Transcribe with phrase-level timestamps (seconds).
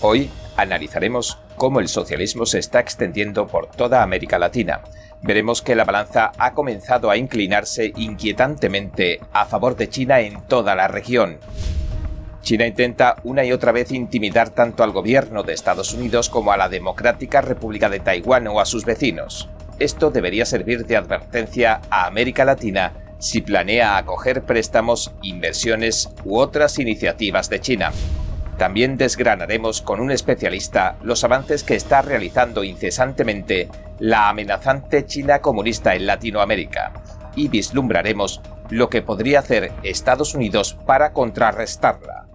[0.00, 4.82] Hoy analizaremos cómo el socialismo se está extendiendo por toda América Latina.
[5.22, 10.76] Veremos que la balanza ha comenzado a inclinarse inquietantemente a favor de China en toda
[10.76, 11.38] la región.
[12.42, 16.56] China intenta una y otra vez intimidar tanto al gobierno de Estados Unidos como a
[16.56, 19.48] la Democrática República de Taiwán o a sus vecinos.
[19.80, 26.78] Esto debería servir de advertencia a América Latina si planea acoger préstamos, inversiones u otras
[26.78, 27.92] iniciativas de China.
[28.58, 33.68] También desgranaremos con un especialista los avances que está realizando incesantemente
[34.00, 36.92] la amenazante China comunista en Latinoamérica
[37.36, 42.26] y vislumbraremos lo que podría hacer Estados Unidos para contrarrestarla.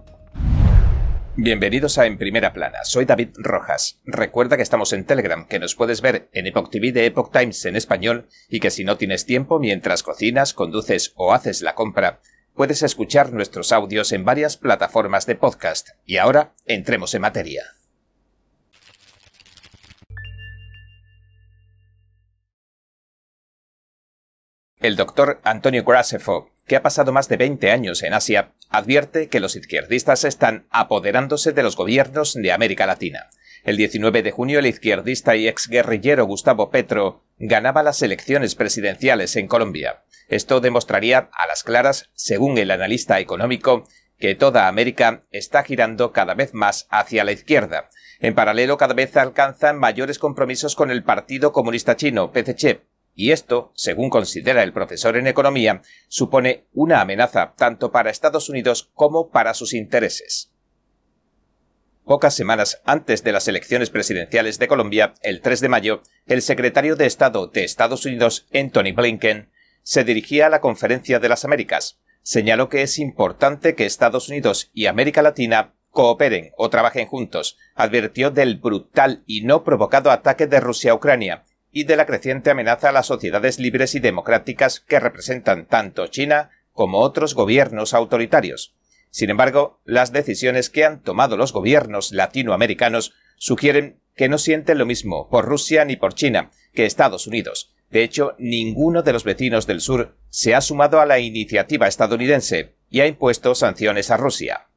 [1.36, 4.00] Bienvenidos a En Primera Plana, soy David Rojas.
[4.04, 7.64] Recuerda que estamos en Telegram, que nos puedes ver en Epoch TV de Epoch Times
[7.66, 12.20] en español y que si no tienes tiempo mientras cocinas, conduces o haces la compra,
[12.54, 15.90] puedes escuchar nuestros audios en varias plataformas de podcast.
[16.06, 17.64] Y ahora, entremos en materia.
[24.78, 29.40] El doctor Antonio Grasefo, que ha pasado más de 20 años en Asia, advierte que
[29.40, 33.30] los izquierdistas están apoderándose de los gobiernos de América Latina.
[33.64, 39.48] El 19 de junio el izquierdista y exguerrillero Gustavo Petro ganaba las elecciones presidenciales en
[39.48, 40.02] Colombia.
[40.34, 43.86] Esto demostraría a las claras, según el analista económico,
[44.18, 47.88] que toda América está girando cada vez más hacia la izquierda.
[48.18, 52.80] En paralelo, cada vez alcanzan mayores compromisos con el Partido Comunista Chino, PCC,
[53.14, 58.90] y esto, según considera el profesor en economía, supone una amenaza tanto para Estados Unidos
[58.92, 60.50] como para sus intereses.
[62.04, 66.96] Pocas semanas antes de las elecciones presidenciales de Colombia, el 3 de mayo, el secretario
[66.96, 69.53] de Estado de Estados Unidos, Anthony Blinken,
[69.84, 72.00] se dirigía a la Conferencia de las Américas.
[72.22, 77.58] Señaló que es importante que Estados Unidos y América Latina cooperen o trabajen juntos.
[77.74, 82.50] Advirtió del brutal y no provocado ataque de Rusia a Ucrania y de la creciente
[82.50, 88.74] amenaza a las sociedades libres y democráticas que representan tanto China como otros gobiernos autoritarios.
[89.10, 94.86] Sin embargo, las decisiones que han tomado los gobiernos latinoamericanos sugieren que no sienten lo
[94.86, 97.74] mismo por Rusia ni por China que Estados Unidos.
[97.90, 102.74] De hecho, ninguno de los vecinos del sur se ha sumado a la iniciativa estadounidense
[102.90, 104.68] y ha impuesto sanciones a Rusia.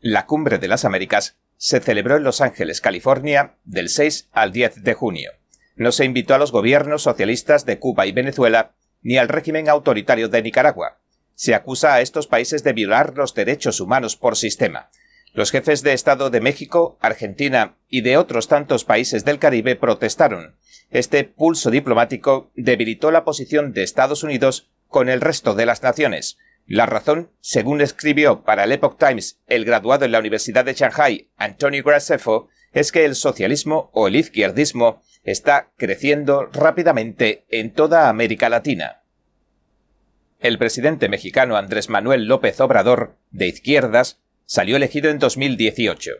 [0.00, 4.82] La Cumbre de las Américas se celebró en Los Ángeles, California, del 6 al 10
[4.84, 5.32] de junio
[5.78, 10.28] no se invitó a los gobiernos socialistas de Cuba y Venezuela ni al régimen autoritario
[10.28, 10.98] de Nicaragua.
[11.34, 14.90] Se acusa a estos países de violar los derechos humanos por sistema.
[15.34, 20.56] Los jefes de Estado de México, Argentina y de otros tantos países del Caribe protestaron.
[20.90, 26.38] Este pulso diplomático debilitó la posición de Estados Unidos con el resto de las naciones.
[26.66, 31.30] La razón, según escribió para el Epoch Times el graduado en la Universidad de Shanghai,
[31.36, 38.48] Antonio Gracefo, es que el socialismo o el izquierdismo está creciendo rápidamente en toda América
[38.48, 39.02] Latina.
[40.40, 46.10] El presidente mexicano Andrés Manuel López Obrador, de izquierdas, salió elegido en 2018.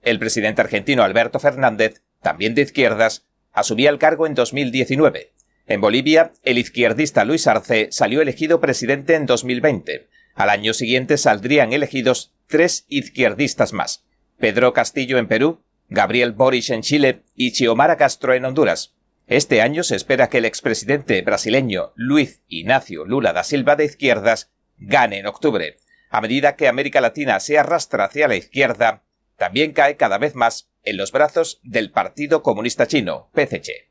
[0.00, 5.34] El presidente argentino Alberto Fernández, también de izquierdas, asumía el cargo en 2019.
[5.66, 10.08] En Bolivia, el izquierdista Luis Arce salió elegido presidente en 2020.
[10.34, 14.06] Al año siguiente saldrían elegidos tres izquierdistas más.
[14.38, 18.94] Pedro Castillo en Perú, Gabriel Boric en Chile y Xiomara Castro en Honduras.
[19.26, 24.50] Este año se espera que el expresidente brasileño Luis Ignacio Lula da Silva de izquierdas
[24.78, 25.76] gane en octubre.
[26.10, 29.02] A medida que América Latina se arrastra hacia la izquierda,
[29.36, 33.88] también cae cada vez más en los brazos del Partido Comunista Chino, PCC.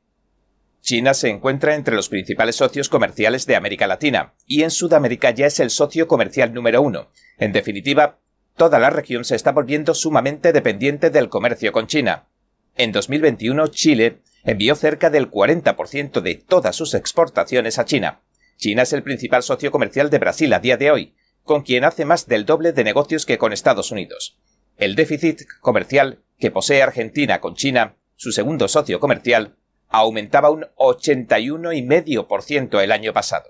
[0.81, 5.45] China se encuentra entre los principales socios comerciales de América Latina, y en Sudamérica ya
[5.45, 7.09] es el socio comercial número uno.
[7.37, 8.19] En definitiva,
[8.55, 12.29] toda la región se está volviendo sumamente dependiente del comercio con China.
[12.75, 18.21] En 2021, Chile envió cerca del 40% de todas sus exportaciones a China.
[18.55, 21.13] China es el principal socio comercial de Brasil a día de hoy,
[21.47, 24.37] con quien hace más del doble de negocios que con Estados Unidos.
[24.77, 29.57] El déficit comercial que posee Argentina con China, su segundo socio comercial,
[29.89, 33.49] aumentaba un 81,5% el año pasado.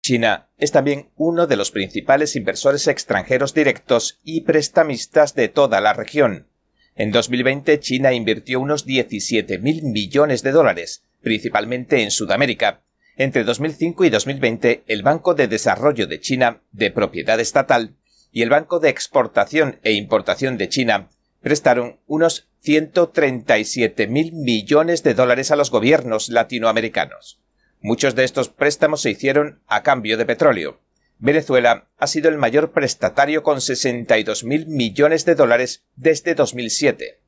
[0.00, 5.92] China es también uno de los principales inversores extranjeros directos y prestamistas de toda la
[5.92, 6.48] región.
[6.94, 12.82] En 2020 China invirtió unos 17.000 millones de dólares, principalmente en Sudamérica.
[13.16, 17.96] Entre 2005 y 2020 el Banco de Desarrollo de China, de propiedad estatal,
[18.30, 21.08] y el Banco de Exportación e Importación de China
[21.40, 27.40] prestaron unos 137.000 millones de dólares a los gobiernos latinoamericanos.
[27.80, 30.80] Muchos de estos préstamos se hicieron a cambio de petróleo.
[31.18, 37.20] Venezuela ha sido el mayor prestatario con 62.000 millones de dólares desde 2007.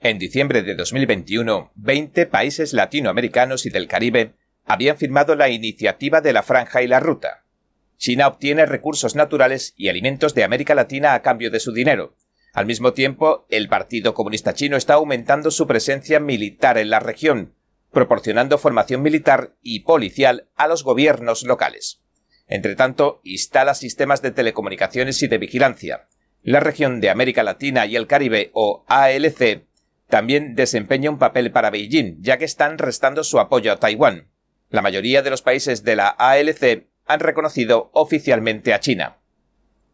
[0.00, 4.34] En diciembre de 2021, 20 países latinoamericanos y del Caribe
[4.66, 7.44] habían firmado la iniciativa de la Franja y la Ruta.
[7.96, 12.14] China obtiene recursos naturales y alimentos de América Latina a cambio de su dinero.
[12.52, 17.54] Al mismo tiempo, el Partido Comunista Chino está aumentando su presencia militar en la región,
[17.92, 22.02] proporcionando formación militar y policial a los gobiernos locales.
[22.48, 26.06] Entre tanto, instala sistemas de telecomunicaciones y de vigilancia.
[26.42, 29.64] La región de América Latina y el Caribe, o ALC,
[30.08, 34.28] también desempeña un papel para Beijing, ya que están restando su apoyo a Taiwán.
[34.68, 39.18] La mayoría de los países de la ALC han reconocido oficialmente a China.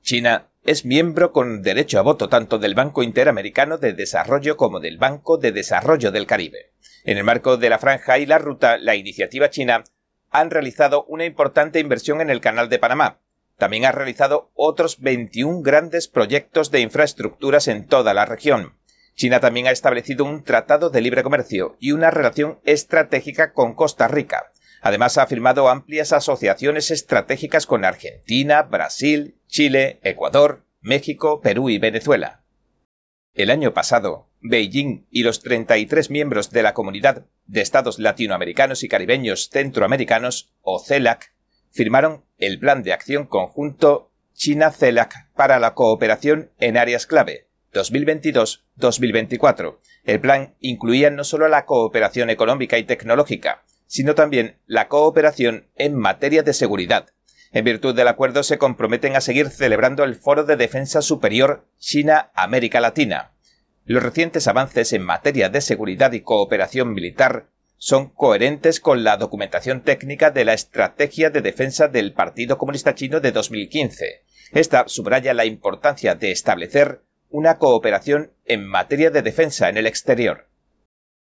[0.03, 4.97] China es miembro con derecho a voto tanto del Banco Interamericano de Desarrollo como del
[4.97, 6.73] Banco de Desarrollo del Caribe.
[7.05, 9.85] En el marco de la franja y la ruta, la iniciativa china
[10.31, 13.21] han realizado una importante inversión en el Canal de Panamá.
[13.59, 18.79] También ha realizado otros 21 grandes proyectos de infraestructuras en toda la región.
[19.15, 24.09] China también ha establecido un tratado de libre comercio y una relación estratégica con Costa
[24.09, 24.51] Rica.
[24.83, 32.43] Además, ha firmado amplias asociaciones estratégicas con Argentina, Brasil, Chile, Ecuador, México, Perú y Venezuela.
[33.33, 38.89] El año pasado, Beijing y los 33 miembros de la Comunidad de Estados Latinoamericanos y
[38.89, 41.33] Caribeños Centroamericanos, o CELAC,
[41.71, 49.79] firmaron el Plan de Acción Conjunto China-CELAC para la cooperación en áreas clave 2022-2024.
[50.05, 53.63] El plan incluía no solo la cooperación económica y tecnológica,
[53.93, 57.11] sino también la cooperación en materia de seguridad.
[57.53, 62.81] En virtud del acuerdo se comprometen a seguir celebrando el Foro de Defensa Superior China-América
[62.81, 63.35] Latina.
[63.85, 69.83] Los recientes avances en materia de seguridad y cooperación militar son coherentes con la documentación
[69.83, 74.25] técnica de la Estrategia de Defensa del Partido Comunista Chino de 2015.
[74.53, 80.49] Esta subraya la importancia de establecer una cooperación en materia de defensa en el exterior.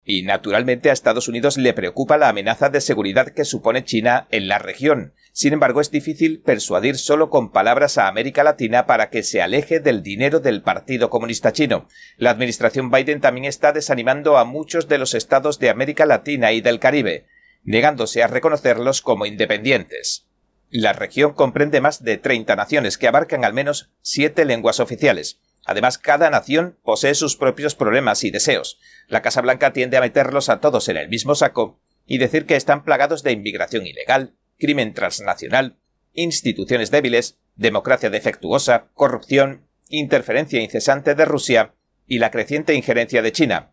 [0.04, 4.48] Y naturalmente a Estados Unidos le preocupa la amenaza de seguridad que supone China en
[4.48, 5.14] la región.
[5.32, 9.78] Sin embargo, es difícil persuadir solo con palabras a América Latina para que se aleje
[9.80, 11.88] del dinero del Partido Comunista Chino.
[12.16, 16.60] La administración Biden también está desanimando a muchos de los estados de América Latina y
[16.60, 17.26] del Caribe,
[17.62, 20.26] negándose a reconocerlos como independientes.
[20.68, 25.38] La región comprende más de 30 naciones que abarcan al menos siete lenguas oficiales.
[25.64, 28.78] Además, cada nación posee sus propios problemas y deseos.
[29.06, 32.56] La Casa Blanca tiende a meterlos a todos en el mismo saco y decir que
[32.56, 35.78] están plagados de inmigración ilegal, crimen transnacional,
[36.12, 41.74] instituciones débiles, democracia defectuosa, corrupción, interferencia incesante de Rusia
[42.06, 43.72] y la creciente injerencia de China.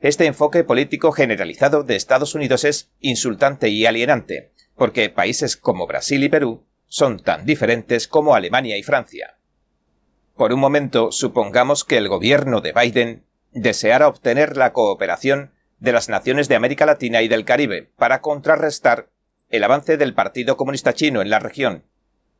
[0.00, 6.24] Este enfoque político generalizado de Estados Unidos es insultante y alienante, porque países como Brasil
[6.24, 9.39] y Perú son tan diferentes como Alemania y Francia.
[10.40, 16.08] Por un momento, supongamos que el gobierno de Biden deseara obtener la cooperación de las
[16.08, 19.10] naciones de América Latina y del Caribe para contrarrestar
[19.50, 21.84] el avance del Partido Comunista Chino en la región.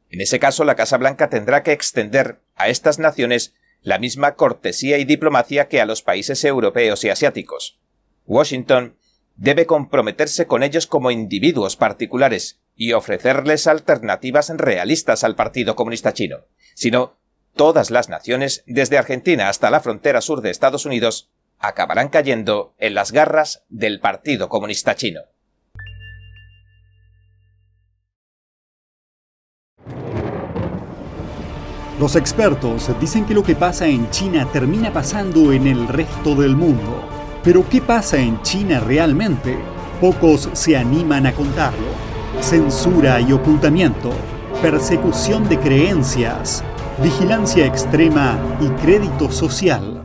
[0.08, 3.52] En ese caso, la Casa Blanca tendrá que extender a estas naciones
[3.82, 7.80] la misma cortesía y diplomacia que a los países europeos y asiáticos.
[8.24, 8.96] Washington
[9.36, 16.46] debe comprometerse con ellos como individuos particulares y ofrecerles alternativas realistas al Partido Comunista Chino.
[16.74, 17.19] Si no,
[17.54, 22.94] todas las naciones, desde Argentina hasta la frontera sur de Estados Unidos, acabarán cayendo en
[22.94, 25.20] las garras del Partido Comunista Chino.
[32.00, 36.56] Los expertos dicen que lo que pasa en China termina pasando en el resto del
[36.56, 37.02] mundo.
[37.44, 39.58] Pero ¿qué pasa en China realmente?
[40.00, 41.88] Pocos se animan a contarlo.
[42.40, 44.12] Censura y ocultamiento,
[44.62, 46.64] persecución de creencias,
[47.02, 50.02] vigilancia extrema y crédito social.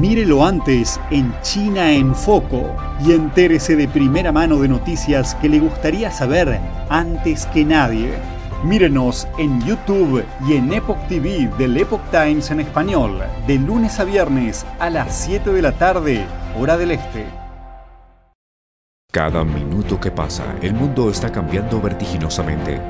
[0.00, 2.74] Mírelo antes en China en Foco
[3.06, 6.58] y entérese de primera mano de noticias que le gustaría saber
[6.88, 8.10] antes que nadie.
[8.64, 14.04] Mírenos en YouTube y en Epoch TV del Epoch Times en español, de lunes a
[14.04, 16.24] viernes a las 7 de la tarde,
[16.58, 17.24] hora del este.
[19.12, 22.80] Cada minuto que pasa, el mundo está cambiando vertiginosamente.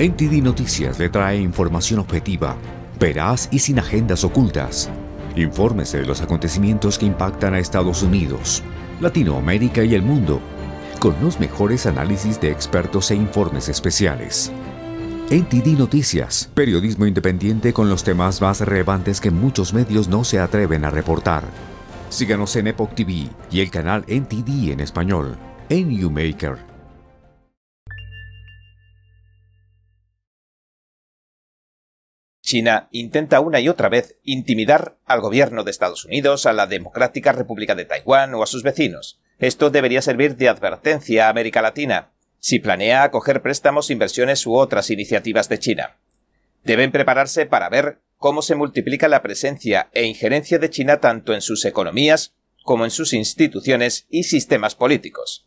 [0.00, 2.54] NTD Noticias le trae información objetiva,
[3.00, 4.88] veraz y sin agendas ocultas.
[5.34, 8.62] Infórmese de los acontecimientos que impactan a Estados Unidos,
[9.00, 10.40] Latinoamérica y el mundo,
[11.00, 14.52] con los mejores análisis de expertos e informes especiales.
[15.32, 20.84] NTD Noticias, periodismo independiente con los temas más relevantes que muchos medios no se atreven
[20.84, 21.42] a reportar.
[22.08, 25.36] Síganos en Epoch TV y el canal NTD en español,
[25.68, 26.67] en YouMaker
[32.48, 37.32] China intenta una y otra vez intimidar al gobierno de Estados Unidos, a la Democrática
[37.32, 39.20] República de Taiwán o a sus vecinos.
[39.38, 44.88] Esto debería servir de advertencia a América Latina si planea acoger préstamos, inversiones u otras
[44.88, 45.98] iniciativas de China.
[46.64, 51.42] Deben prepararse para ver cómo se multiplica la presencia e injerencia de China tanto en
[51.42, 55.46] sus economías como en sus instituciones y sistemas políticos.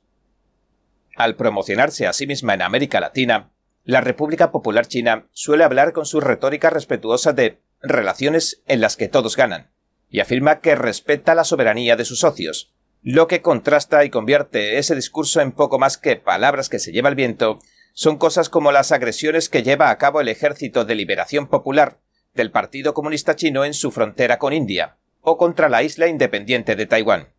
[1.15, 3.50] Al promocionarse a sí misma en América Latina,
[3.84, 9.08] la República Popular China suele hablar con su retórica respetuosa de relaciones en las que
[9.08, 9.72] todos ganan,
[10.10, 14.94] y afirma que respeta la soberanía de sus socios, lo que contrasta y convierte ese
[14.94, 17.60] discurso en poco más que palabras que se lleva el viento,
[17.94, 21.98] son cosas como las agresiones que lleva a cabo el Ejército de Liberación Popular
[22.36, 26.86] del Partido Comunista Chino en su frontera con India, o contra la isla independiente de
[26.86, 27.30] Taiwán.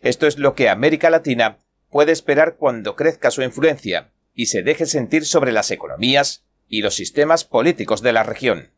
[0.00, 1.58] Esto es lo que América Latina
[1.90, 6.94] puede esperar cuando crezca su influencia y se deje sentir sobre las economías y los
[6.94, 8.70] sistemas políticos de la región.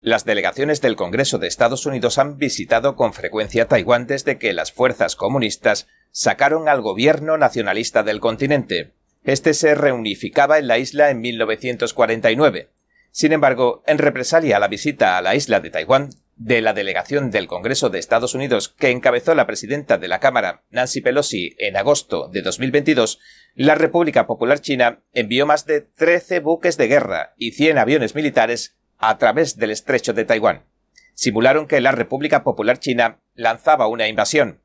[0.00, 4.72] Las delegaciones del Congreso de Estados Unidos han visitado con frecuencia Taiwán desde que las
[4.72, 8.94] fuerzas comunistas sacaron al gobierno nacionalista del continente.
[9.24, 12.70] Este se reunificaba en la isla en 1949.
[13.10, 17.30] Sin embargo, en represalia a la visita a la isla de Taiwán de la delegación
[17.30, 21.76] del Congreso de Estados Unidos que encabezó la presidenta de la Cámara, Nancy Pelosi, en
[21.76, 23.18] agosto de 2022,
[23.54, 28.76] la República Popular China envió más de 13 buques de guerra y 100 aviones militares
[28.98, 30.66] a través del estrecho de Taiwán.
[31.14, 34.60] Simularon que la República Popular China lanzaba una invasión.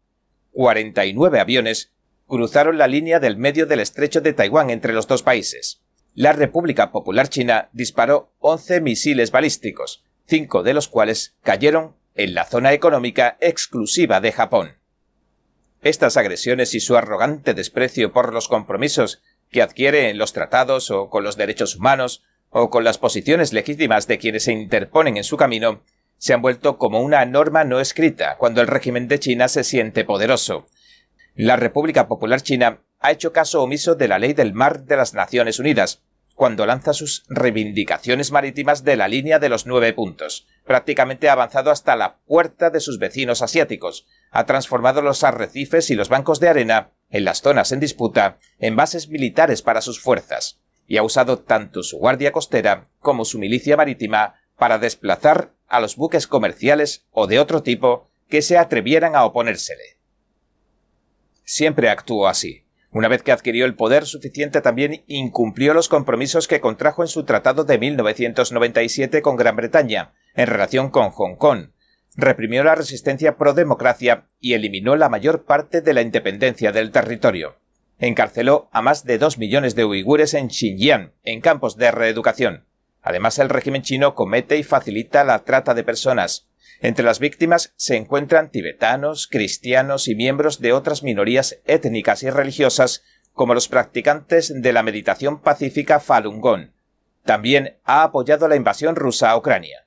[0.52, 1.94] 49 aviones
[2.28, 5.82] cruzaron la línea del medio del estrecho de Taiwán entre los dos países.
[6.14, 12.46] La República Popular China disparó 11 misiles balísticos, cinco de los cuales cayeron en la
[12.46, 14.78] zona económica exclusiva de Japón.
[15.82, 21.10] Estas agresiones y su arrogante desprecio por los compromisos que adquiere en los tratados o
[21.10, 25.36] con los derechos humanos o con las posiciones legítimas de quienes se interponen en su
[25.36, 25.82] camino,
[26.18, 30.06] se han vuelto como una norma no escrita cuando el régimen de China se siente
[30.06, 30.66] poderoso.
[31.36, 35.14] La República Popular China ha hecho caso omiso de la ley del mar de las
[35.14, 36.04] Naciones Unidas,
[36.42, 40.48] cuando lanza sus reivindicaciones marítimas de la línea de los nueve puntos.
[40.66, 45.94] Prácticamente ha avanzado hasta la puerta de sus vecinos asiáticos, ha transformado los arrecifes y
[45.94, 50.60] los bancos de arena, en las zonas en disputa, en bases militares para sus fuerzas
[50.88, 55.96] y ha usado tanto su guardia costera como su milicia marítima para desplazar a los
[55.96, 60.00] buques comerciales o de otro tipo que se atrevieran a oponérsele.
[61.44, 62.66] Siempre actuó así.
[62.92, 67.24] Una vez que adquirió el poder suficiente también incumplió los compromisos que contrajo en su
[67.24, 71.70] tratado de 1997 con Gran Bretaña en relación con Hong Kong,
[72.16, 77.62] reprimió la resistencia pro democracia y eliminó la mayor parte de la independencia del territorio
[78.02, 82.66] encarceló a más de dos millones de uigures en Xinjiang, en campos de reeducación.
[83.02, 86.50] Además, el régimen chino comete y facilita la trata de personas.
[86.82, 93.04] Entre las víctimas se encuentran tibetanos, cristianos y miembros de otras minorías étnicas y religiosas,
[93.34, 96.72] como los practicantes de la meditación pacífica Falun Gong.
[97.24, 99.86] También ha apoyado la invasión rusa a Ucrania.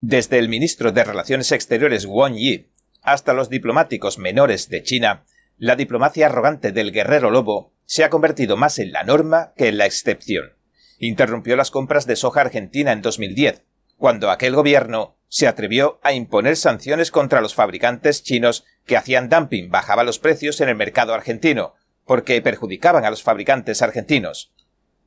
[0.00, 2.68] Desde el ministro de Relaciones Exteriores Wang Yi
[3.02, 5.24] hasta los diplomáticos menores de China,
[5.56, 9.78] la diplomacia arrogante del guerrero lobo se ha convertido más en la norma que en
[9.78, 10.56] la excepción.
[10.98, 13.62] Interrumpió las compras de soja argentina en 2010,
[13.96, 19.70] cuando aquel gobierno se atrevió a imponer sanciones contra los fabricantes chinos que hacían dumping,
[19.70, 24.52] bajaba los precios en el mercado argentino, porque perjudicaban a los fabricantes argentinos.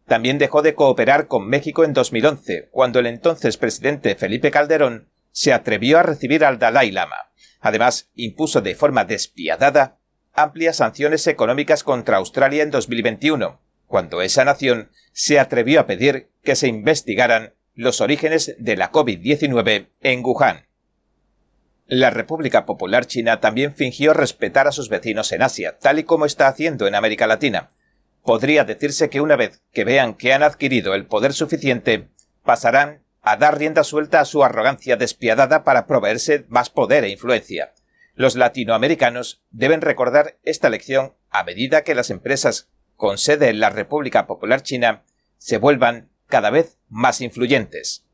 [0.08, 5.52] También dejó de cooperar con México en 2011, cuando el entonces presidente Felipe Calderón se
[5.52, 7.32] atrevió a recibir al Dalai Lama.
[7.60, 9.98] Además, impuso de forma despiadada
[10.34, 16.56] amplias sanciones económicas contra Australia en 2021, cuando esa nación se atrevió a pedir que
[16.56, 20.68] se investigaran los orígenes de la COVID-19 en Wuhan.
[21.86, 26.26] La República Popular China también fingió respetar a sus vecinos en Asia, tal y como
[26.26, 27.70] está haciendo en América Latina.
[28.24, 32.10] Podría decirse que una vez que vean que han adquirido el poder suficiente,
[32.44, 37.74] pasarán a dar rienda suelta a su arrogancia despiadada para proveerse más poder e influencia.
[38.16, 43.70] Los latinoamericanos deben recordar esta lección a medida que las empresas con sede en la
[43.70, 45.04] República Popular China
[45.38, 48.08] se vuelvan cada vez más influyentes.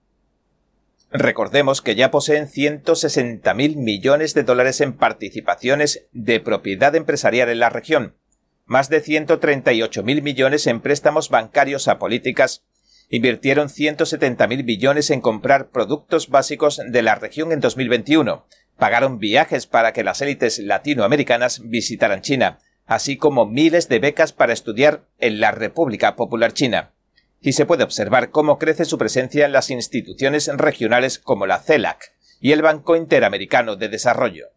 [1.10, 7.70] Recordemos que ya poseen 160.000 millones de dólares en participaciones de propiedad empresarial en la
[7.70, 8.18] región,
[8.66, 12.66] más de 138.000 millones en préstamos bancarios a políticas,
[13.10, 18.46] invirtieron 170.000 billones en comprar productos básicos de la región en 2021,
[18.78, 24.52] pagaron viajes para que las élites latinoamericanas visitaran China, así como miles de becas para
[24.52, 26.92] estudiar en la República Popular China.
[27.42, 32.14] Y se puede observar cómo crece su presencia en las instituciones regionales como la CELAC
[32.40, 34.48] y el Banco Interamericano de Desarrollo.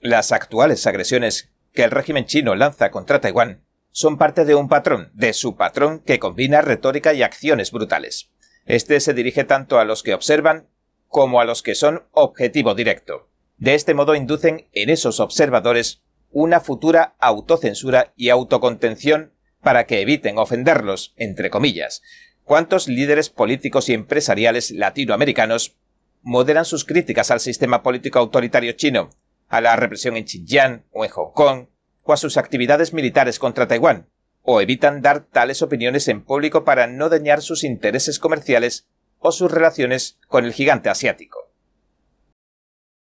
[0.00, 5.10] Las actuales agresiones que el régimen chino lanza contra Taiwán son parte de un patrón,
[5.14, 8.30] de su patrón que combina retórica y acciones brutales.
[8.66, 10.68] Este se dirige tanto a los que observan
[11.08, 13.28] como a los que son objetivo directo.
[13.58, 20.38] De este modo inducen en esos observadores una futura autocensura y autocontención para que eviten
[20.38, 22.02] ofenderlos, entre comillas.
[22.44, 25.76] ¿Cuántos líderes políticos y empresariales latinoamericanos
[26.22, 29.10] moderan sus críticas al sistema político autoritario chino,
[29.48, 31.66] a la represión en Xinjiang o en Hong Kong,
[32.02, 34.08] o a sus actividades militares contra Taiwán,
[34.42, 38.88] o evitan dar tales opiniones en público para no dañar sus intereses comerciales
[39.18, 41.50] o sus relaciones con el gigante asiático.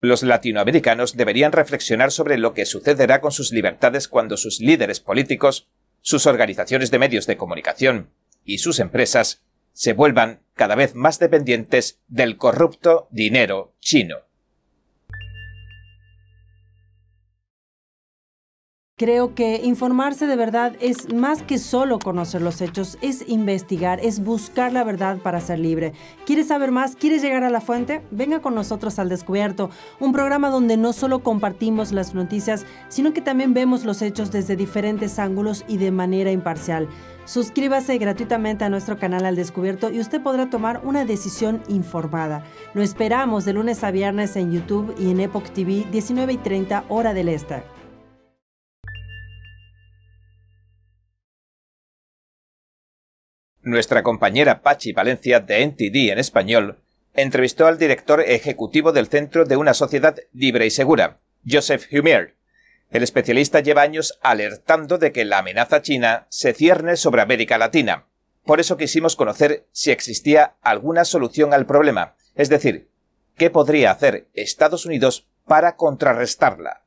[0.00, 5.66] Los latinoamericanos deberían reflexionar sobre lo que sucederá con sus libertades cuando sus líderes políticos,
[6.04, 8.10] sus organizaciones de medios de comunicación
[8.44, 9.42] y sus empresas
[9.72, 14.18] se vuelvan cada vez más dependientes del corrupto dinero chino.
[18.96, 24.22] Creo que informarse de verdad es más que solo conocer los hechos, es investigar, es
[24.22, 25.94] buscar la verdad para ser libre.
[26.26, 26.94] ¿Quieres saber más?
[26.94, 28.02] ¿Quieres llegar a la fuente?
[28.12, 33.20] Venga con nosotros al Descubierto, un programa donde no solo compartimos las noticias, sino que
[33.20, 36.88] también vemos los hechos desde diferentes ángulos y de manera imparcial.
[37.24, 42.44] Suscríbase gratuitamente a nuestro canal Al Descubierto y usted podrá tomar una decisión informada.
[42.74, 46.84] Lo esperamos de lunes a viernes en YouTube y en Epoch TV 19 y 30
[46.88, 47.73] hora del este.
[53.64, 56.80] Nuestra compañera Pachi Valencia de NTD en español
[57.14, 61.16] entrevistó al director ejecutivo del Centro de una Sociedad Libre y Segura,
[61.50, 62.36] Joseph Humier.
[62.90, 68.04] El especialista lleva años alertando de que la amenaza china se cierne sobre América Latina.
[68.44, 72.90] Por eso quisimos conocer si existía alguna solución al problema, es decir,
[73.38, 76.83] qué podría hacer Estados Unidos para contrarrestarla.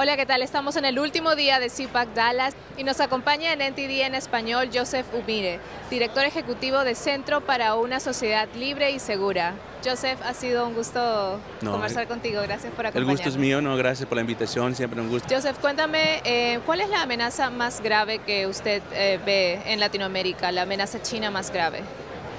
[0.00, 0.42] Hola, ¿qué tal?
[0.42, 4.70] Estamos en el último día de CIPAC Dallas y nos acompaña en NTD en español
[4.72, 5.58] Joseph Umire,
[5.90, 9.54] director ejecutivo de Centro para una Sociedad Libre y Segura.
[9.84, 12.40] Joseph, ha sido un gusto conversar contigo.
[12.42, 13.18] Gracias por acompañarnos.
[13.18, 15.34] El gusto es mío, no, gracias por la invitación, siempre un gusto.
[15.34, 20.52] Joseph, cuéntame, eh, ¿cuál es la amenaza más grave que usted eh, ve en Latinoamérica,
[20.52, 21.80] la amenaza china más grave?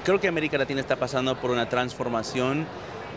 [0.05, 2.65] Creo que América Latina está pasando por una transformación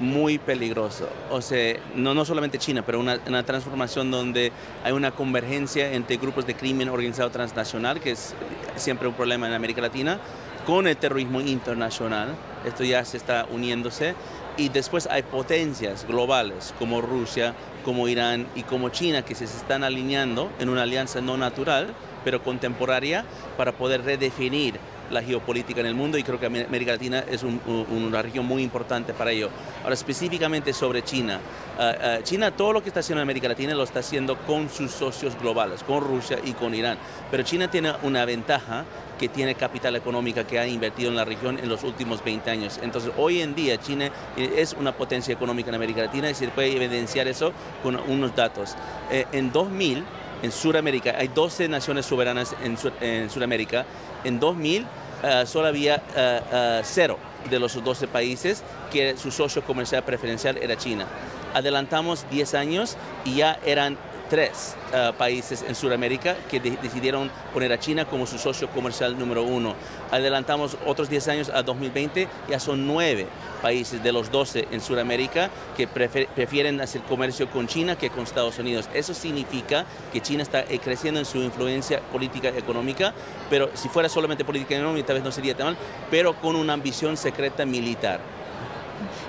[0.03, 1.09] muy peligroso.
[1.31, 4.53] O sea, no, no solamente China, pero una, una, transformación donde
[4.85, 8.35] hay una convergencia entre grupos de crimen organizado transnacional, que es
[8.77, 10.19] siempre un problema en América Latina,
[10.67, 12.35] con el terrorismo internacional.
[12.65, 14.15] Esto ya se está uniéndose.
[14.57, 19.83] Y después hay potencias globales como Rusia, como Irán y como China que se están
[19.83, 23.25] alineando en una alianza no natural, pero contemporánea,
[23.57, 24.79] para poder redefinir
[25.11, 29.13] la geopolítica en el mundo y creo que América Latina es una región muy importante
[29.13, 29.51] para ello.
[29.83, 31.41] Ahora, específicamente sobre China.
[31.79, 34.69] Ah, ah, China todo lo que está haciendo en América Latina lo está haciendo con
[34.69, 36.99] sus socios globales, con Rusia y con Irán.
[37.31, 38.85] Pero China tiene una ventaja
[39.19, 42.81] que tiene capital económica que ha invertido en la región en los últimos 20 años.
[42.83, 46.75] Entonces, hoy en día China es una potencia económica en América Latina y se puede
[46.75, 48.75] evidenciar eso con unos datos.
[49.11, 50.05] Eh, en 2000,
[50.43, 53.87] en Sudamérica, hay 12 naciones soberanas en, en Sudamérica.
[54.25, 54.87] En 2000
[55.23, 60.77] eh, solo había eh, cero de los 12 países que su socio comercial preferencial era
[60.77, 61.07] China.
[61.55, 63.97] Adelantamos 10 años y ya eran
[64.33, 69.19] tres uh, países en Sudamérica que de decidieron poner a China como su socio comercial
[69.19, 69.75] número uno.
[70.11, 73.27] Adelantamos otros 10 años a 2020, ya son nueve
[73.61, 78.59] países de los 12 en Sudamérica que prefieren hacer comercio con China que con Estados
[78.59, 78.89] Unidos.
[78.95, 83.13] Eso significa que China está eh, creciendo en su influencia política económica,
[83.51, 85.77] pero si fuera solamente política económica tal vez no sería tan mal,
[86.11, 88.42] pero con una ambición secreta militar.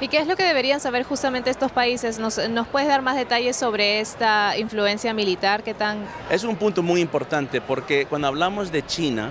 [0.01, 2.19] ¿Y qué es lo que deberían saber justamente estos países?
[2.19, 2.39] ¿Nos,
[2.71, 5.63] puedes dar más detalles sobre esta influencia militar?
[5.63, 6.05] ¿Qué tan...?
[6.29, 9.29] Es un punto muy importante porque cuando hablamos de China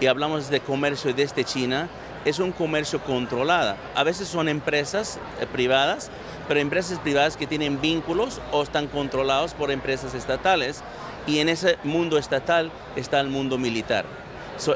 [0.00, 1.88] y hablamos de comercio desde China,
[2.24, 3.76] es un comercio controlado.
[3.94, 6.10] A veces son empresas eh, privadas,
[6.48, 10.82] pero empresas privadas que tienen vínculos o están controlados por empresas estatales
[11.26, 14.23] y en ese mundo estatal está el mundo militar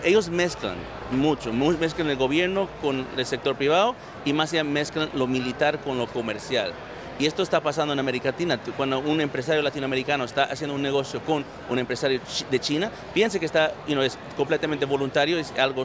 [0.02, 0.76] ellos mezclan
[1.10, 5.98] mucho, mezclan el gobierno con el sector privado y más allá mezclan lo militar con
[5.98, 6.72] lo comercial.
[7.20, 8.60] Y esto está pasando en América Latina.
[8.76, 13.46] Cuando un empresario latinoamericano está haciendo un negocio con un empresario de China, piensa que
[13.46, 15.82] está, es completamente voluntario, es algo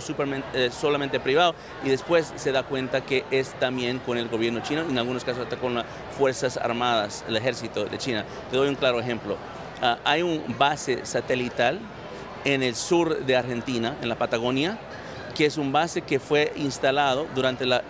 [0.53, 4.81] eh, solamente privado, y después se da cuenta que es también con el gobierno chino,
[4.81, 8.25] en algunos casos hasta con las Fuerzas Armadas, el ejército de China.
[8.51, 9.35] Te doy un claro ejemplo.
[9.81, 11.79] ah, hay un base satelital
[12.45, 14.77] en el sur de Argentina, en la Patagonia,
[15.35, 17.81] que es un base que fue instalado durante el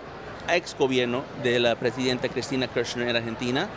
[0.48, 3.68] ex gobierno de la presidenta Cristina Kirchner en Argentina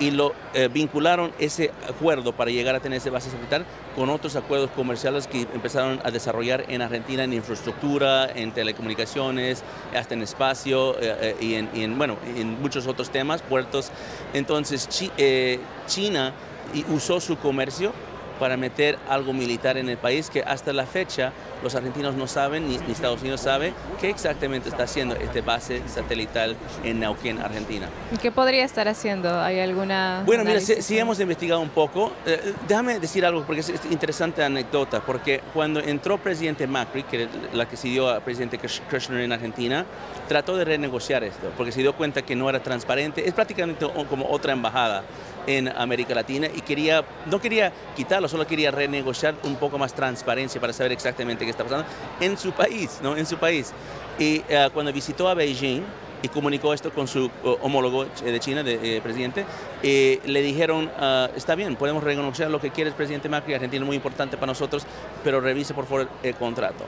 [0.00, 3.64] y lo eh, vincularon ese acuerdo para llegar a tener ese base satelital
[3.96, 9.64] con otros acuerdos comerciales que empezaron a desarrollar en Argentina en infraestructura, en telecomunicaciones,
[9.96, 13.90] hasta en espacio eh, eh, y, en, bueno, en muchos otros temas, puertos.
[14.34, 14.88] Entonces
[15.86, 16.32] China
[16.90, 17.92] usó su comercio
[18.38, 22.68] para meter algo militar en el país que hasta la fecha los argentinos no saben,
[22.68, 27.88] ni, Estados Unidos sabe, qué exactamente está haciendo este base satelital en Neuquén, Argentina.
[28.12, 29.40] ¿Y qué podría estar haciendo?
[29.40, 30.22] ¿Hay alguna...?
[30.24, 35.00] Bueno, mira, si, hemos investigado un poco, eh, déjame decir algo, porque es interesante anécdota,
[35.00, 39.84] porque cuando entró presidente Macri, que la que siguió a presidente Kirchner en Argentina,
[40.28, 44.28] trató de renegociar esto, porque se dio cuenta que no era transparente, es prácticamente como
[44.28, 45.04] otra embajada
[45.48, 50.60] en América Latina y quería, no quería quitarlo, solo quería renegociar un poco más transparencia
[50.60, 51.86] para saber exactamente qué está pasando
[52.20, 53.16] en su país, ¿no?
[53.16, 53.72] En su país.
[54.18, 55.82] Y eh, cuando visitó a Beijing,
[56.22, 57.30] y comunicó esto con su
[57.62, 59.44] homólogo de China, de, eh, presidente,
[59.82, 63.86] eh, le dijeron, ah, está bien, podemos renegociar lo que quieres, presidente Macri, Argentina es
[63.86, 64.84] muy importante para nosotros,
[65.22, 66.84] pero revise por favor el contrato.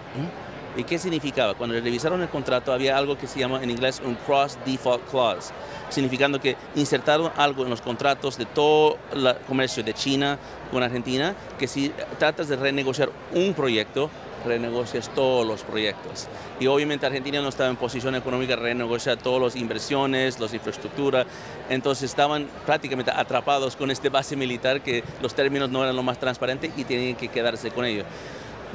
[0.76, 1.54] ¿Y qué significaba?
[1.54, 5.52] Cuando revisaron el contrato había algo que se llama en inglés un cross default clause
[5.90, 10.38] significando que insertaron algo en los contratos de todo el comercio de China
[10.70, 14.08] con Argentina, que si tratas de renegociar un proyecto,
[14.46, 16.28] renegocias todos los proyectos.
[16.60, 21.26] Y obviamente Argentina no estaba en posición económica de renegociar todas las inversiones, las infraestructuras,
[21.68, 26.18] entonces estaban prácticamente atrapados con este base militar que los términos no eran lo más
[26.18, 28.04] transparentes y tenían que quedarse con ello.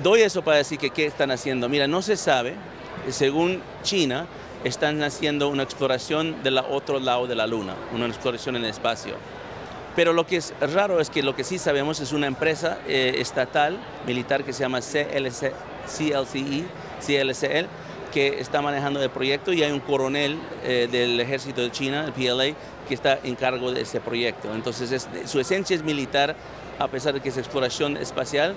[0.03, 1.69] Doy eso para decir que qué están haciendo.
[1.69, 2.55] Mira, no se sabe,
[3.10, 4.27] según China,
[4.65, 9.15] están haciendo una exploración del otro lado de la Luna, una exploración en el espacio.
[9.95, 13.15] Pero lo que es raro es que lo que sí sabemos es una empresa eh,
[13.19, 15.53] estatal militar que se llama CLC,
[15.88, 16.65] CLCE,
[16.99, 17.67] CLCL,
[18.13, 22.12] que está manejando el proyecto y hay un coronel eh, del ejército de China, el
[22.12, 22.55] PLA,
[22.88, 24.53] que está en cargo de ese proyecto.
[24.53, 26.36] Entonces su esencia es militar
[26.79, 28.55] a pesar de que es exploración espacial,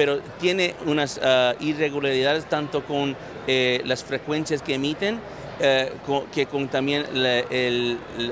[0.00, 3.14] pero tiene unas ah, irregularidades tanto con
[3.46, 5.20] eh, las frecuencias que emiten
[5.60, 5.92] eh,
[6.32, 7.44] que con también la,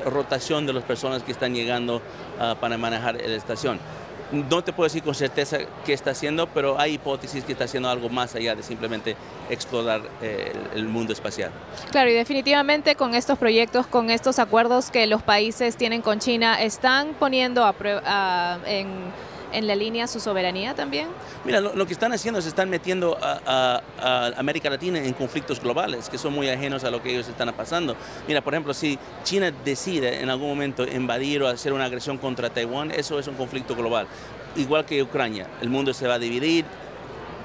[0.07, 2.01] rotación de las personas que están llegando
[2.41, 3.79] ah, para manejar la estación.
[4.33, 7.91] No te puedo decir con certeza qué está haciendo, pero hay hipótesis que está haciendo
[7.91, 9.15] algo más allá de simplemente
[9.51, 11.51] explorar eh, el mundo espacial.
[11.91, 16.63] Claro, y definitivamente con estos proyectos, con estos acuerdos que los países tienen con China,
[16.63, 18.89] están poniendo a prueba, en
[19.53, 21.09] en la línea su soberanía también?
[21.45, 23.83] Mira, lo, que están haciendo es están metiendo a,
[24.37, 27.97] América Latina en conflictos globales que son muy ajenos a lo que ellos están pasando.
[28.27, 32.51] Mira, por ejemplo, si China decide en algún momento invadir o hacer una agresión contra
[32.51, 34.07] Taiwán, eso es un conflicto global.
[34.57, 36.65] Igual que Ucrania, el mundo se va a dividir,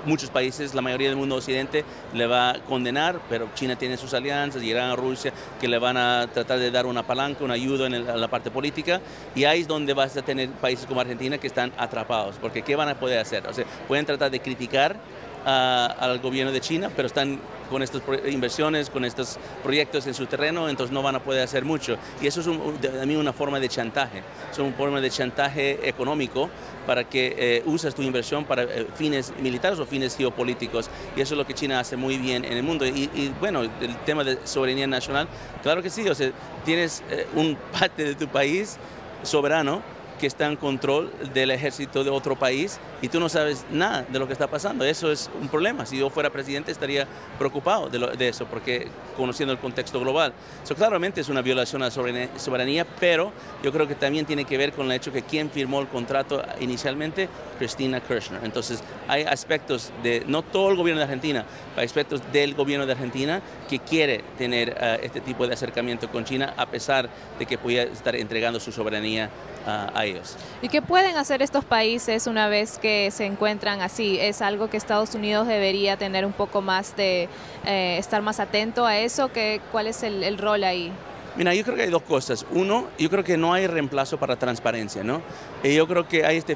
[0.05, 4.13] muchos países, la mayoría del mundo occidente le va a condenar, pero China tiene sus
[4.13, 8.05] alianzas, Irán, Rusia, que le van a tratar de dar una palanca, una ayuda en,
[8.05, 9.01] la parte política,
[9.35, 12.75] y ahí es donde vas a tener países como Argentina que están atrapados, porque ¿qué
[12.75, 13.47] van a poder hacer?
[13.47, 14.97] O sea, pueden tratar de criticar
[15.45, 20.69] al gobierno de China, pero están con estas inversiones, con estos proyectos en su terreno,
[20.69, 21.97] entonces no van a poder hacer mucho.
[22.21, 26.49] Y eso es a mí una forma de chantaje, es una forma de chantaje económico
[26.85, 30.89] para que eh, uses tu inversión para eh, fines militares o fines geopolíticos.
[31.15, 32.85] Y eso es lo que China hace muy bien en el mundo.
[32.85, 35.27] Y, bueno, el tema de soberanía nacional,
[35.61, 36.31] claro que sí, o sea,
[36.65, 38.77] tienes eh, un parte de tu país
[39.23, 39.81] soberano
[40.23, 44.19] que está en control del ejército de otro país y tú no sabes nada de
[44.19, 44.85] lo que está pasando.
[44.85, 45.85] Eso es un problema.
[45.85, 47.05] Si yo fuera presidente estaría
[47.37, 50.31] preocupado de, eso, porque conociendo el contexto global.
[50.63, 54.57] Eso claramente es una violación a la soberanía, pero yo creo que también tiene que
[54.57, 57.27] ver con el hecho que quien firmó el contrato inicialmente,
[57.59, 58.45] Cristina Kirchner.
[58.45, 61.43] Entonces hay aspectos de, no todo el gobierno de Argentina,
[61.75, 66.23] hay aspectos del gobierno de Argentina que quiere tener eh, este tipo de acercamiento con
[66.23, 69.29] China a pesar de que pueda estar entregando su soberanía
[69.65, 70.37] a ellos.
[70.61, 74.19] ¿Y qué pueden hacer estos países una vez que se encuentran así?
[74.19, 77.27] ¿Es algo que Estados Unidos debería tener un poco más de,
[77.65, 79.31] eh, estar más atento a eso?
[79.31, 80.91] ¿Qué, ¿Cuál es el, el rol ahí?
[81.35, 82.45] Mira, yo creo que hay dos cosas.
[82.51, 85.21] Uno, yo creo que no hay reemplazo para transparencia, ¿no?
[85.63, 86.55] Y yo creo que hay este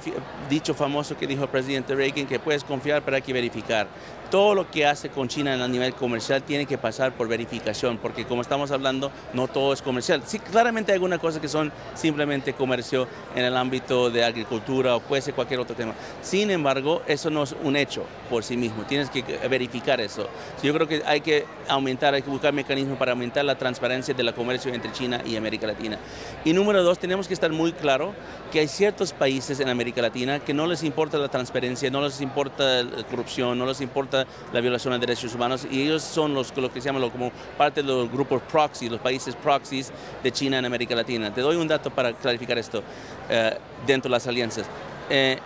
[0.50, 3.88] dicho famoso que dijo el presidente Reagan, que puedes confiar, pero hay que verificar
[4.30, 8.26] todo lo que hace con China a nivel comercial tiene que pasar por verificación, porque
[8.26, 10.24] como estamos hablando, no todo es comercial.
[10.26, 15.00] Sí, claramente hay algunas cosas que son simplemente comercio en el ámbito de agricultura o
[15.00, 15.94] puede ser cualquier otro tema.
[16.22, 20.28] Sin embargo, eso no es un hecho por sí mismo, tienes que verificar eso.
[20.64, 24.34] Yo creo que hay que aumentar, hay que buscar mecanismos para aumentar la transparencia del
[24.34, 25.98] comercio entre China y América Latina.
[26.44, 28.14] Y número dos, tenemos que estar muy claro
[28.52, 32.22] que hay ciertos países en América Latina que no les importa la transparencia, no les
[32.22, 34.17] importa la corrupción, no les importa
[34.54, 37.82] la violación de derechos humanos y ellos son los lo que se llaman como parte
[37.82, 39.92] de los grupos proxy, los países proxies
[40.24, 41.34] de China en América Latina.
[41.34, 42.84] Te doy un dato para clarificar esto
[43.30, 44.66] eh, dentro de las alianzas.
[45.10, 45.38] Eh,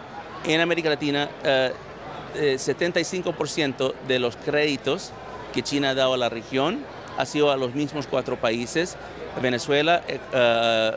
[0.46, 1.30] en América Latina,
[2.34, 5.12] 75% eh, de los créditos
[5.54, 6.80] que China ha dado a la región
[7.18, 8.96] ha sido a los mismos cuatro países,
[9.42, 10.02] Venezuela,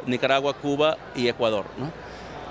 [0.07, 1.67] Nicaragua, Cuba y Ecuador.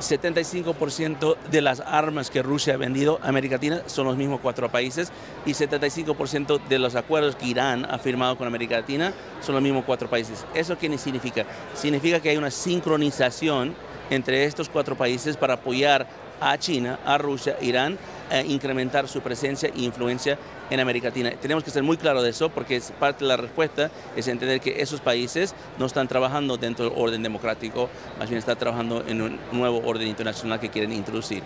[0.03, 4.69] 75% de las armas que Rusia ha vendido a América Latina son los mismos cuatro
[4.69, 5.11] países
[5.45, 9.85] y 75% de los acuerdos que Irán ha firmado con América Latina son los mismos
[9.85, 10.45] cuatro países.
[10.53, 11.45] ¿Eso qué significa?
[11.73, 13.75] Significa que hay una sincronización
[14.09, 16.07] entre estos cuatro países para apoyar
[16.39, 17.97] a China, a Rusia, Irán,
[18.29, 20.37] a incrementar su presencia e influencia
[20.69, 21.31] en América Latina.
[21.41, 24.59] Tenemos que ser muy claros de eso porque es parte de la respuesta es entender
[24.59, 29.21] que esos países no están trabajando dentro del orden democrático, más bien están trabajando en
[29.21, 31.43] un nuevo orden internacional que quieren introducir.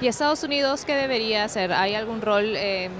[0.00, 1.72] ¿Y Estados Unidos qué debería hacer?
[1.72, 2.90] ¿Hay algún rol eh,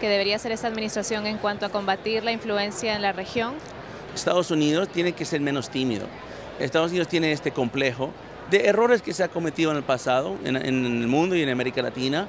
[0.00, 3.54] que debería hacer esta administración en cuanto a combatir la influencia en la región?
[4.14, 6.06] Estados Unidos tiene que ser menos tímido.
[6.58, 8.10] Estados Unidos tiene este complejo
[8.50, 11.48] de errores que se ha cometido en el pasado, en, en el mundo y en
[11.48, 12.26] América Latina,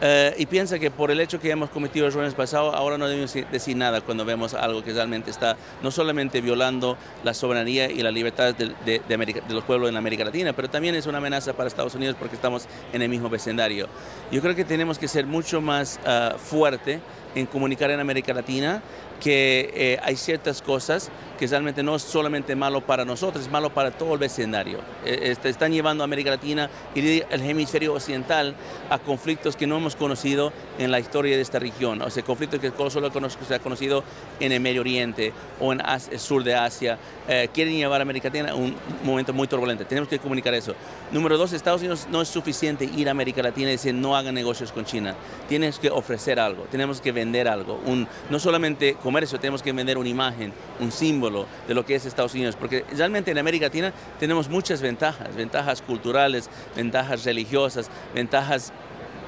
[0.00, 2.98] eh, y piensa que por el hecho que hemos cometido errores en el pasado, ahora
[2.98, 7.90] no debemos decir nada cuando vemos algo que realmente está no solamente violando la soberanía
[7.90, 11.52] y la libertad de, de, los pueblos en América Latina, pero también es una amenaza
[11.52, 13.88] para Estados Unidos porque estamos en el mismo vecindario.
[14.30, 17.00] Yo creo que tenemos que ser mucho más uh, fuerte
[17.34, 18.82] en comunicar en América Latina
[19.20, 23.70] que eh, hay ciertas cosas que realmente no es solamente malo para nosotros, es malo
[23.72, 24.80] para todo el vecindario.
[25.04, 28.54] Eh, están llevando a América Latina y el hemisferio occidental
[28.90, 32.60] a conflictos que no hemos conocido en la historia de esta región, o sea, conflictos
[32.60, 33.10] que solo
[33.46, 34.04] se ha conocido
[34.40, 35.80] en el Medio Oriente o en
[36.10, 36.98] el sur de Asia.
[37.26, 39.86] Eh, quieren llevar a América Latina a un momento muy turbulento.
[39.86, 40.74] Tenemos que comunicar eso.
[41.10, 44.34] Número dos, Estados Unidos no es suficiente ir a América Latina y decir no hagan
[44.34, 45.14] negocios con China.
[45.48, 47.80] Tienes que ofrecer algo, tenemos que vender algo.
[47.86, 52.04] Un, no solamente comercio, tenemos que vender una imagen, un símbolo de lo que es
[52.04, 58.72] Estados Unidos, porque realmente en América Latina tenemos muchas ventajas, ventajas culturales, ventajas religiosas, ventajas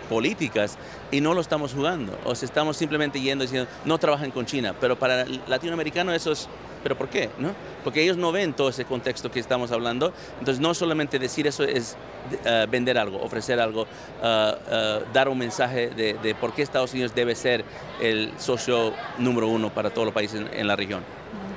[0.09, 0.79] políticas
[1.11, 2.19] y no lo estamos jugando.
[2.25, 6.33] O sea, estamos simplemente yendo diciendo, no trabajan con China, pero para el latinoamericano eso
[6.33, 6.49] es
[6.87, 7.31] ¿Pero por qué?
[7.39, 7.53] ¿no?
[7.83, 10.13] Porque ellos no ven todo ese contexto que estamos hablando.
[10.39, 11.97] Entonces, no solamente decir eso es
[12.31, 16.93] uh, vender algo, ofrecer algo, uh, uh, dar un mensaje de, de, por qué Estados
[16.93, 17.65] Unidos debe ser
[18.01, 21.03] el socio número uno para todos los países en, en la región.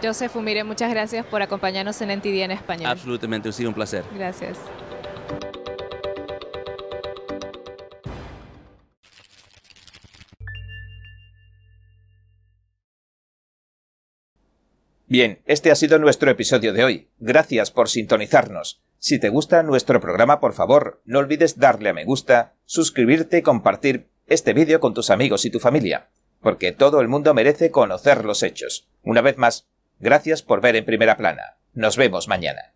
[0.01, 2.89] Joseph Umire, muchas gracias por acompañarnos en NTD en español.
[2.89, 4.05] Absolutamente, ha sido un placer.
[4.15, 4.57] Gracias.
[15.09, 17.09] Bien, este ha sido nuestro episodio de hoy.
[17.17, 18.83] Gracias por sintonizarnos.
[18.99, 23.41] Si te gusta nuestro programa, por favor, no olvides darle a me gusta, suscribirte y
[23.41, 26.09] compartir este vídeo con tus amigos y tu familia,
[26.41, 28.87] porque todo el mundo merece conocer los hechos.
[29.01, 29.67] Una vez más,
[29.99, 31.57] gracias por ver en primera plana.
[31.73, 32.75] Nos vemos mañana.